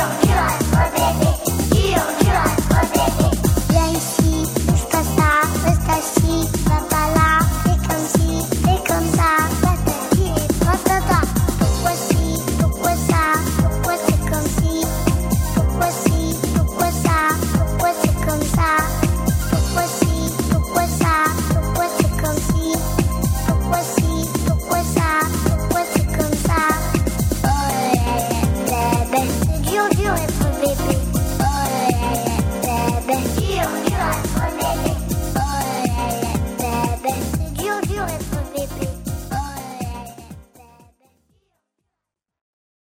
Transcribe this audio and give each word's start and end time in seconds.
get 0.00 0.30
out. 0.30 0.69
Bye. 34.10 34.39